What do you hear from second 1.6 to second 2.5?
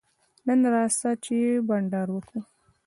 بانډار وکو.